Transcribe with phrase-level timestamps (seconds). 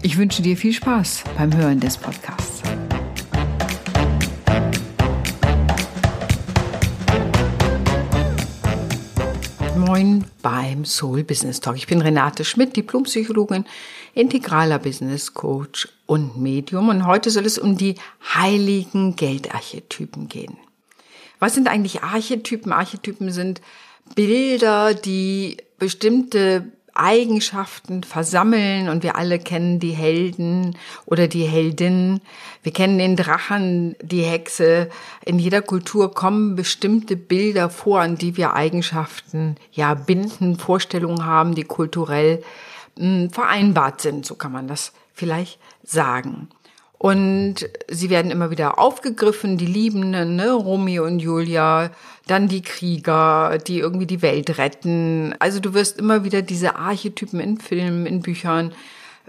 [0.00, 2.62] Ich wünsche dir viel Spaß beim Hören des Podcasts.
[9.76, 11.76] Moin beim Soul Business Talk.
[11.76, 13.64] Ich bin Renate Schmidt, Diplompsychologin,
[14.14, 16.90] integraler Business Coach und Medium.
[16.90, 17.96] Und heute soll es um die
[18.34, 20.56] heiligen Geldarchetypen gehen.
[21.40, 22.72] Was sind eigentlich Archetypen?
[22.72, 23.60] Archetypen sind
[24.14, 32.20] Bilder, die bestimmte Eigenschaften versammeln und wir alle kennen die Helden oder die Heldin.
[32.62, 34.90] Wir kennen den Drachen, die Hexe.
[35.24, 41.54] In jeder Kultur kommen bestimmte Bilder vor, an die wir Eigenschaften ja binden, Vorstellungen haben,
[41.54, 42.42] die kulturell
[42.96, 44.26] mh, hm, vereinbart sind.
[44.26, 46.48] So kann man das vielleicht sagen.
[46.98, 50.50] Und sie werden immer wieder aufgegriffen, die Liebenden, ne?
[50.52, 51.90] Romeo und Julia,
[52.26, 55.32] dann die Krieger, die irgendwie die Welt retten.
[55.38, 58.72] Also du wirst immer wieder diese Archetypen in Filmen, in Büchern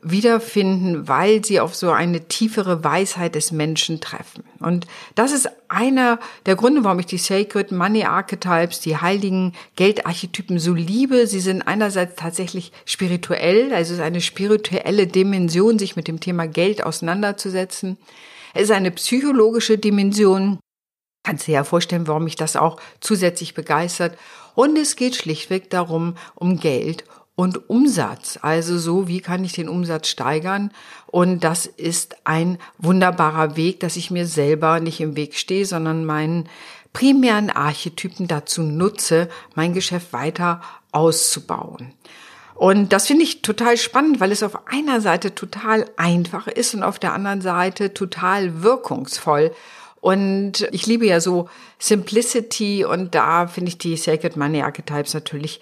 [0.02, 4.44] wiederfinden, weil sie auf so eine tiefere Weisheit des Menschen treffen.
[4.60, 10.60] Und das ist einer der Gründe, warum ich die Sacred Money Archetypes, die heiligen Geldarchetypen
[10.60, 11.28] so liebe.
[11.28, 16.48] Sie sind einerseits tatsächlich spirituell, also es ist eine spirituelle Dimension, sich mit dem Thema
[16.48, 17.98] Geld auseinanderzusetzen.
[18.54, 20.60] Es ist eine psychologische Dimension.
[21.24, 24.18] Kannst dir ja vorstellen, warum mich das auch zusätzlich begeistert.
[24.56, 27.04] Und es geht schlichtweg darum, um Geld
[27.40, 28.38] und Umsatz.
[28.42, 30.72] Also so, wie kann ich den Umsatz steigern?
[31.08, 36.04] Und das ist ein wunderbarer Weg, dass ich mir selber nicht im Weg stehe, sondern
[36.04, 36.50] meinen
[36.92, 40.60] primären Archetypen dazu nutze, mein Geschäft weiter
[40.92, 41.94] auszubauen.
[42.56, 46.84] Und das finde ich total spannend, weil es auf einer Seite total einfach ist und
[46.84, 49.56] auf der anderen Seite total wirkungsvoll.
[50.02, 51.48] Und ich liebe ja so
[51.78, 55.62] Simplicity und da finde ich die Sacred Money Archetypes natürlich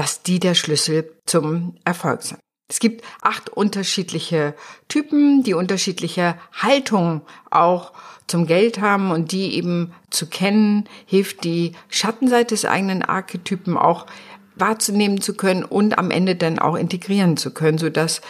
[0.00, 2.40] dass die der Schlüssel zum Erfolg sind.
[2.70, 4.54] Es gibt acht unterschiedliche
[4.88, 7.92] Typen, die unterschiedliche Haltung auch
[8.26, 14.06] zum Geld haben und die eben zu kennen, hilft die Schattenseite des eigenen Archetypen auch
[14.54, 18.22] wahrzunehmen zu können und am Ende dann auch integrieren zu können, so dass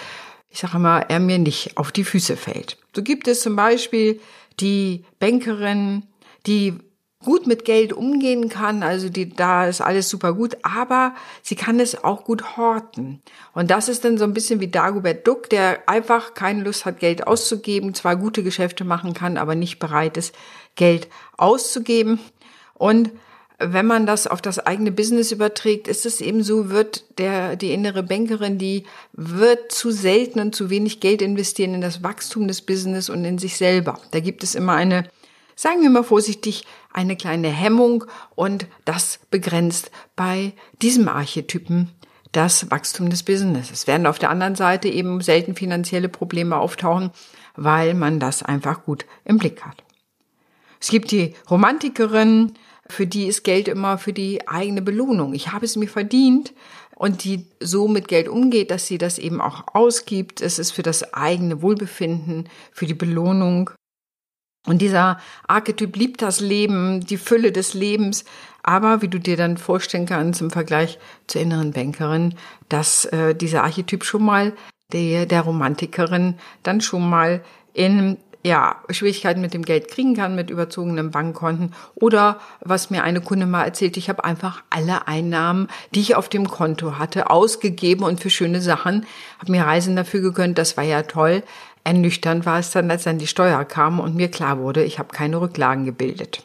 [0.49, 2.79] ich sage mal, er mir nicht auf die Füße fällt.
[2.97, 4.19] So gibt es zum Beispiel
[4.59, 6.03] die Bankerin,
[6.49, 6.75] die
[7.23, 11.79] gut mit Geld umgehen kann, also die, da ist alles super gut, aber sie kann
[11.79, 13.21] es auch gut horten.
[13.53, 16.99] Und das ist dann so ein bisschen wie Dagobert Duck, der einfach keine Lust hat,
[16.99, 20.35] Geld auszugeben, zwar gute Geschäfte machen kann, aber nicht bereit ist,
[20.77, 22.21] Geld auszugeben.
[22.73, 23.11] Und
[23.59, 27.75] wenn man das auf das eigene Business überträgt, ist es eben so, wird der, die
[27.75, 32.63] innere Bankerin, die wird zu selten und zu wenig Geld investieren in das Wachstum des
[32.63, 34.01] Business und in sich selber.
[34.13, 35.05] Da gibt es immer eine
[35.61, 40.53] sagen wir mal vorsichtig, eine kleine Hemmung und das begrenzt bei
[40.83, 41.91] diesem Archetypen
[42.33, 43.87] das Wachstum des Businesses.
[43.87, 47.11] Werden auf der anderen Seite eben selten finanzielle Probleme auftauchen,
[47.57, 49.83] weil man das einfach gut im Blick hat.
[50.81, 52.55] Es gibt die Romantikerin,
[52.87, 55.35] für die ist Geld immer für die eigene Belohnung.
[55.35, 56.53] Ich habe es mir verdient
[56.97, 60.41] und die so mit Geld umgeht, dass sie das eben auch ausgibt.
[60.41, 63.71] Es ist für das eigene Wohlbefinden, für die Belohnung
[64.67, 68.25] und dieser Archetyp liebt das Leben, die Fülle des Lebens,
[68.63, 72.35] aber wie du dir dann vorstellen kannst im Vergleich zur inneren Bankerin,
[72.69, 74.53] dass äh, dieser Archetyp schon mal
[74.93, 80.51] der, der Romantikerin dann schon mal in ja, Schwierigkeiten mit dem Geld kriegen kann, mit
[80.51, 81.75] überzogenen Bankkonten.
[81.95, 86.29] Oder was mir eine Kunde mal erzählt, ich habe einfach alle Einnahmen, die ich auf
[86.29, 89.07] dem Konto hatte, ausgegeben und für schöne Sachen,
[89.39, 91.43] habe mir Reisen dafür gegönnt, das war ja toll.
[91.85, 95.15] Ernüchternd war es dann, als dann die Steuer kam und mir klar wurde, ich habe
[95.15, 96.43] keine Rücklagen gebildet.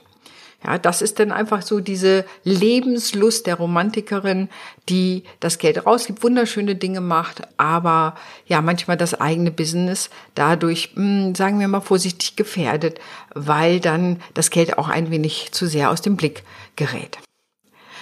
[0.63, 4.49] Ja, das ist dann einfach so diese Lebenslust der Romantikerin,
[4.89, 8.15] die das Geld rausgibt, wunderschöne Dinge macht, aber
[8.47, 12.99] ja, manchmal das eigene Business dadurch, hm, sagen wir mal vorsichtig, gefährdet,
[13.33, 16.43] weil dann das Geld auch ein wenig zu sehr aus dem Blick
[16.75, 17.17] gerät.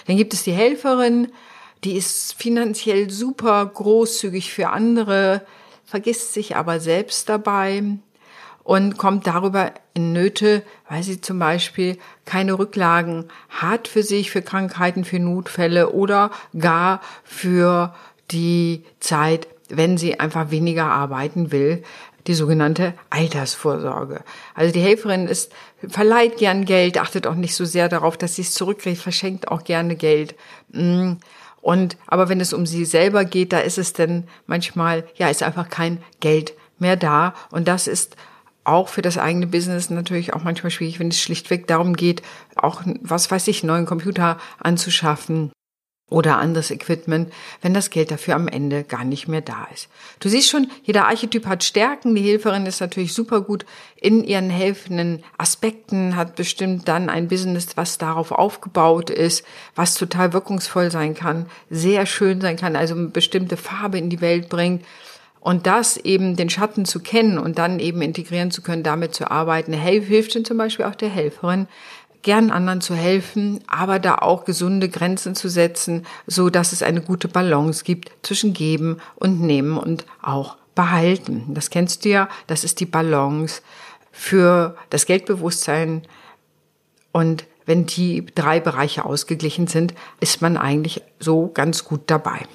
[0.07, 1.29] Dann gibt es die Helferin,
[1.83, 5.45] die ist finanziell super großzügig für andere,
[5.85, 7.83] vergisst sich aber selbst dabei
[8.63, 14.41] und kommt darüber in Nöte, weil sie zum Beispiel keine Rücklagen hat für sich, für
[14.41, 17.93] Krankheiten, für Notfälle oder gar für
[18.31, 21.83] die Zeit, wenn sie einfach weniger arbeiten will,
[22.27, 24.23] die sogenannte Altersvorsorge.
[24.55, 25.51] Also die Helferin ist,
[25.89, 29.63] verleiht gern Geld, achtet auch nicht so sehr darauf, dass sie es zurückkriegt, verschenkt auch
[29.63, 30.35] gerne Geld.
[30.71, 31.13] Mm.
[31.61, 35.43] Und, aber wenn es um sie selber geht, da ist es dann manchmal, ja, ist
[35.43, 37.33] einfach kein Geld mehr da.
[37.51, 38.17] Und das ist
[38.63, 42.21] auch für das eigene Business natürlich auch manchmal schwierig, wenn es schlichtweg darum geht,
[42.55, 45.51] auch, was weiß ich, einen neuen Computer anzuschaffen
[46.13, 49.89] oder anderes Equipment, wenn das Geld dafür am Ende gar nicht mehr da ist.
[50.19, 52.13] Du siehst schon, jeder Archetyp hat Stärken.
[52.13, 53.65] Die Helferin ist natürlich super gut
[53.99, 59.43] in ihren helfenden Aspekten, hat bestimmt dann ein Business, was darauf aufgebaut ist,
[59.75, 64.21] was total wirkungsvoll sein kann, sehr schön sein kann, also eine bestimmte Farbe in die
[64.21, 64.85] Welt bringt.
[65.43, 69.29] Und das eben den Schatten zu kennen und dann eben integrieren zu können, damit zu
[69.29, 71.67] arbeiten, hilft zum Beispiel auch der Helferin,
[72.21, 77.01] gern anderen zu helfen, aber da auch gesunde Grenzen zu setzen, so dass es eine
[77.01, 81.47] gute Balance gibt zwischen geben und nehmen und auch behalten.
[81.49, 83.61] Das kennst du ja, das ist die Balance
[84.13, 86.03] für das Geldbewusstsein
[87.11, 92.45] und wenn die drei Bereiche ausgeglichen sind, ist man eigentlich so ganz gut dabei.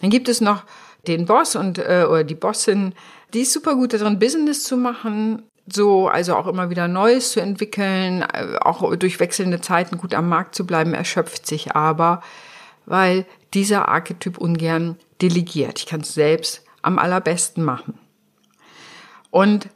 [0.00, 0.62] Dann gibt es noch
[1.06, 2.94] den Boss und äh, oder die Bossin,
[3.32, 5.42] die ist super gut darin, Business zu machen,
[5.72, 10.28] so, also auch immer wieder Neues zu entwickeln, äh, auch durch wechselnde Zeiten gut am
[10.28, 12.22] Markt zu bleiben, erschöpft sich aber,
[12.86, 15.78] weil dieser Archetyp ungern delegiert.
[15.78, 17.98] Ich kann es selbst am allerbesten machen.
[19.30, 19.68] Und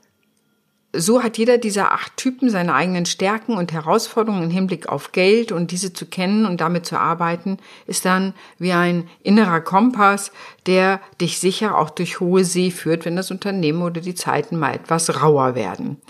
[0.96, 5.52] so hat jeder dieser acht Typen seine eigenen Stärken und Herausforderungen im Hinblick auf Geld
[5.52, 10.32] und diese zu kennen und damit zu arbeiten, ist dann wie ein innerer Kompass,
[10.66, 14.74] der dich sicher auch durch hohe See führt, wenn das Unternehmen oder die Zeiten mal
[14.74, 16.00] etwas rauer werden.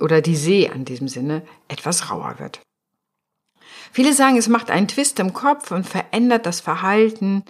[0.00, 2.60] Oder die See an diesem Sinne etwas rauer wird.
[3.92, 7.44] Viele sagen, es macht einen Twist im Kopf und verändert das Verhalten.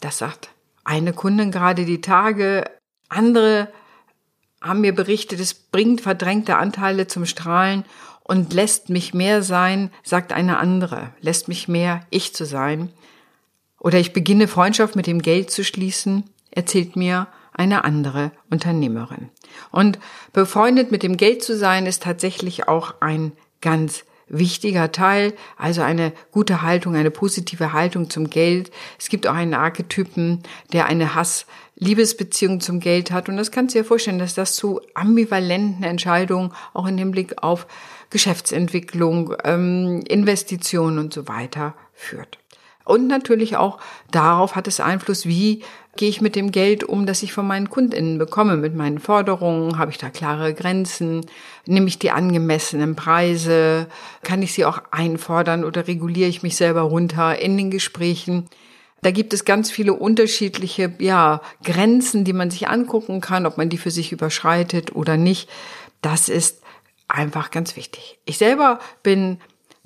[0.00, 0.50] Das sagt
[0.84, 2.64] eine Kundin gerade die Tage.
[3.08, 3.68] Andere
[4.60, 7.84] haben mir berichtet, es bringt verdrängte Anteile zum Strahlen
[8.22, 12.90] und lässt mich mehr sein, sagt eine andere, lässt mich mehr ich zu sein.
[13.78, 19.30] Oder ich beginne Freundschaft mit dem Geld zu schließen, erzählt mir eine andere Unternehmerin.
[19.70, 19.98] Und
[20.32, 26.12] befreundet mit dem Geld zu sein, ist tatsächlich auch ein ganz wichtiger Teil, also eine
[26.30, 28.70] gute Haltung, eine positive Haltung zum Geld.
[28.98, 30.42] Es gibt auch einen Archetypen,
[30.72, 33.28] der eine Hass-Liebesbeziehung zum Geld hat.
[33.28, 37.66] Und das kannst du dir vorstellen, dass das zu ambivalenten Entscheidungen auch im Hinblick auf
[38.10, 42.38] Geschäftsentwicklung, ähm, Investitionen und so weiter führt.
[42.88, 43.78] Und natürlich auch
[44.10, 45.62] darauf hat es Einfluss, wie
[45.98, 49.78] gehe ich mit dem Geld um, das ich von meinen KundInnen bekomme, mit meinen Forderungen,
[49.78, 51.26] habe ich da klare Grenzen,
[51.66, 53.88] nehme ich die angemessenen Preise,
[54.22, 58.48] kann ich sie auch einfordern oder reguliere ich mich selber runter in den Gesprächen.
[59.02, 63.68] Da gibt es ganz viele unterschiedliche ja, Grenzen, die man sich angucken kann, ob man
[63.68, 65.50] die für sich überschreitet oder nicht.
[66.00, 66.62] Das ist
[67.08, 68.20] einfach ganz wichtig.
[68.24, 69.38] Ich selber bin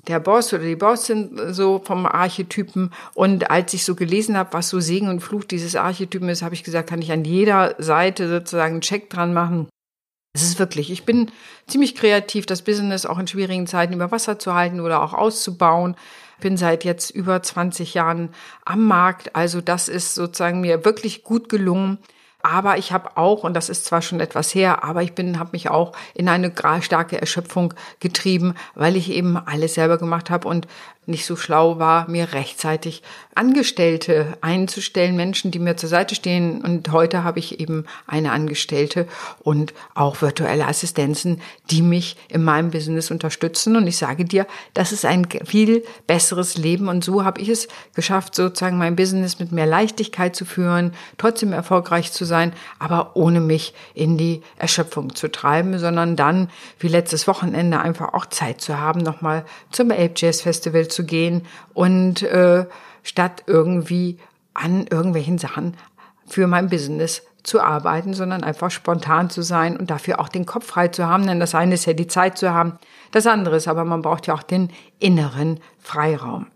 [0.07, 2.91] der Boss oder die Bossin so vom Archetypen.
[3.13, 6.55] Und als ich so gelesen habe, was so Segen und Fluch dieses Archetypen ist, habe
[6.55, 9.67] ich gesagt, kann ich an jeder Seite sozusagen einen Check dran machen.
[10.35, 11.31] Es ist wirklich, ich bin
[11.67, 15.95] ziemlich kreativ, das Business auch in schwierigen Zeiten über Wasser zu halten oder auch auszubauen.
[16.41, 18.29] Bin seit jetzt über 20 Jahren
[18.65, 19.35] am Markt.
[19.35, 21.99] Also das ist sozusagen mir wirklich gut gelungen.
[22.45, 25.51] Aber ich habe auch, und das ist zwar schon etwas her, aber ich bin, habe
[25.53, 30.49] mich auch in eine starke Erschöpfung getrieben, weil ich eben alles selber gemacht habe.
[30.49, 30.67] Und
[31.05, 33.03] nicht so schlau war, mir rechtzeitig
[33.35, 36.61] Angestellte einzustellen, Menschen, die mir zur Seite stehen.
[36.61, 39.07] Und heute habe ich eben eine Angestellte
[39.39, 41.41] und auch virtuelle Assistenzen,
[41.71, 43.75] die mich in meinem Business unterstützen.
[43.75, 46.87] Und ich sage dir, das ist ein viel besseres Leben.
[46.87, 51.53] Und so habe ich es geschafft, sozusagen mein Business mit mehr Leichtigkeit zu führen, trotzdem
[51.53, 57.27] erfolgreich zu sein, aber ohne mich in die Erschöpfung zu treiben, sondern dann, wie letztes
[57.27, 62.65] Wochenende, einfach auch Zeit zu haben, nochmal zum Ape Jazz Festival zu gehen und äh,
[63.03, 64.19] statt irgendwie
[64.53, 65.75] an irgendwelchen Sachen
[66.25, 70.65] für mein Business zu arbeiten, sondern einfach spontan zu sein und dafür auch den Kopf
[70.65, 71.27] frei zu haben.
[71.27, 72.77] Denn das eine ist ja die Zeit zu haben,
[73.11, 76.47] das andere ist aber, man braucht ja auch den inneren Freiraum.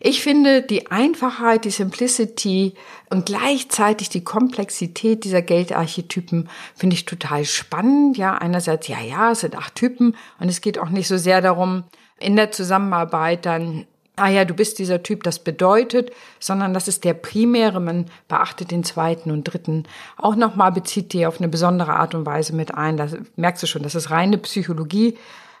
[0.00, 2.74] Ich finde die Einfachheit, die Simplicity
[3.08, 8.16] und gleichzeitig die Komplexität dieser Geldarchetypen finde ich total spannend.
[8.16, 11.40] Ja, einerseits, ja, ja, es sind acht Typen und es geht auch nicht so sehr
[11.40, 11.84] darum,
[12.22, 13.86] in der Zusammenarbeit dann
[14.16, 18.70] ah ja, du bist dieser Typ, das bedeutet, sondern das ist der primäre, man beachtet
[18.70, 19.84] den zweiten und dritten
[20.16, 22.96] auch nochmal, bezieht die auf eine besondere Art und Weise mit ein.
[22.96, 25.16] Da merkst du schon, das ist reine Psychologie.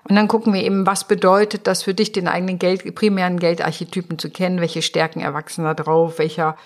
[0.08, 4.18] Und dann gucken wir eben, was bedeutet das für dich, den eigenen Geld, primären Geldarchetypen
[4.18, 6.56] zu kennen, welche Stärken erwachsen da drauf, welcher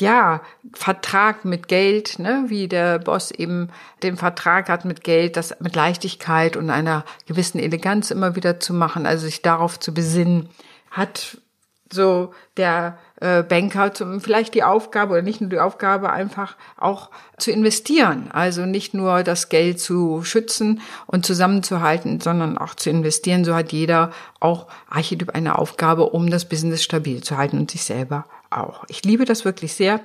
[0.00, 3.68] ja, Vertrag mit Geld, ne, wie der Boss eben
[4.02, 8.74] den Vertrag hat mit Geld, das mit Leichtigkeit und einer gewissen Eleganz immer wieder zu
[8.74, 10.48] machen, also sich darauf zu besinnen,
[10.90, 11.38] hat
[11.92, 17.10] so der äh, Banker zum, vielleicht die Aufgabe oder nicht nur die Aufgabe, einfach auch
[17.38, 18.30] zu investieren.
[18.32, 23.44] Also nicht nur das Geld zu schützen und zusammenzuhalten, sondern auch zu investieren.
[23.44, 24.10] So hat jeder
[24.40, 28.84] auch Archetyp eine Aufgabe, um das Business stabil zu halten und sich selber auch.
[28.88, 30.00] Ich liebe das wirklich sehr.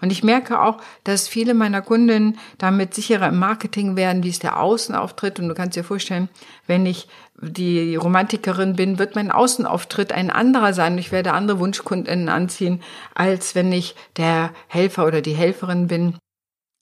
[0.00, 4.38] Und ich merke auch, dass viele meiner Kunden damit sicherer im Marketing werden, wie es
[4.38, 5.38] der Außenauftritt.
[5.38, 6.28] Und du kannst dir vorstellen,
[6.66, 7.08] wenn ich
[7.40, 10.98] die Romantikerin bin, wird mein Außenauftritt ein anderer sein.
[10.98, 12.82] Ich werde andere Wunschkundinnen anziehen,
[13.14, 16.18] als wenn ich der Helfer oder die Helferin bin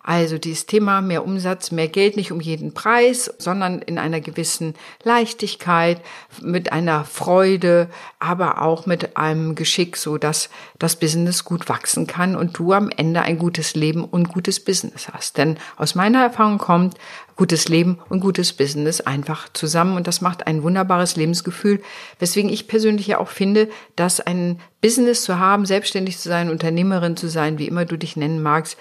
[0.04, 4.74] Also dieses Thema mehr Umsatz, mehr Geld, nicht um jeden Preis, sondern in einer gewissen
[5.04, 6.02] Leichtigkeit,
[6.42, 7.88] mit einer Freude,
[8.20, 12.90] aber auch mit einem Geschick, so dass das Business gut wachsen kann und du am
[12.90, 15.38] Ende ein gutes Leben und gutes Business hast.
[15.38, 16.98] Denn aus meiner Erfahrung kommt
[17.36, 21.82] gutes Leben und gutes Business einfach zusammen und das macht ein wunderbares Lebensgefühl,
[22.20, 27.18] weswegen ich persönlich ja auch finde, dass ein Business zu haben, selbstständig zu sein, Unternehmerin
[27.18, 28.78] zu sein, wie immer du dich nennen magst,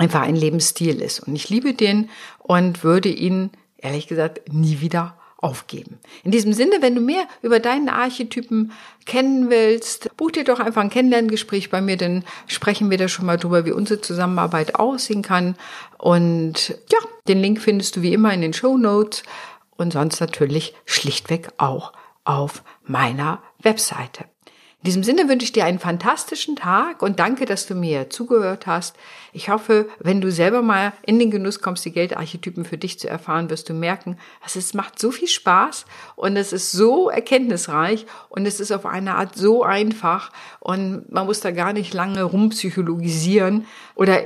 [0.00, 1.20] einfach ein Lebensstil ist.
[1.20, 5.98] Und ich liebe den und würde ihn, ehrlich gesagt, nie wieder aufgeben.
[6.24, 8.72] In diesem Sinne, wenn du mehr über deinen Archetypen
[9.04, 13.26] kennen willst, buch dir doch einfach ein Kennenlerngespräch bei mir, dann sprechen wir da schon
[13.26, 15.54] mal drüber, wie unsere Zusammenarbeit aussehen kann.
[15.98, 19.22] Und ja, den Link findest du wie immer in den Show Notes
[19.76, 21.92] und sonst natürlich schlichtweg auch
[22.24, 24.29] auf meiner Webseite.
[24.82, 28.66] In diesem Sinne wünsche ich dir einen fantastischen Tag und danke, dass du mir zugehört
[28.66, 28.96] hast.
[29.34, 33.06] Ich hoffe, wenn du selber mal in den Genuss kommst, die Geldarchetypen für dich zu
[33.06, 35.84] erfahren, wirst du merken, dass es macht so viel Spaß
[36.16, 41.26] und es ist so erkenntnisreich und es ist auf eine Art so einfach und man
[41.26, 44.22] muss da gar nicht lange rumpsychologisieren oder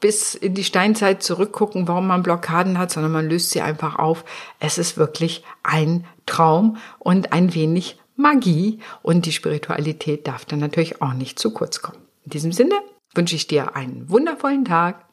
[0.00, 4.24] bis in die Steinzeit zurückgucken, warum man Blockaden hat, sondern man löst sie einfach auf.
[4.58, 11.00] Es ist wirklich ein Traum und ein wenig Magie und die Spiritualität darf dann natürlich
[11.00, 12.02] auch nicht zu kurz kommen.
[12.24, 12.74] In diesem Sinne
[13.14, 15.06] wünsche ich dir einen wundervollen Tag.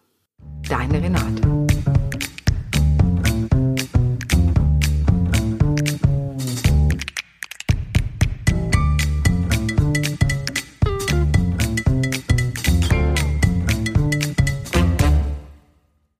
[0.67, 1.64] Deine Renate.